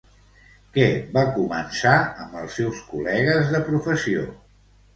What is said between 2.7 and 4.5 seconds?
col·legues de professió?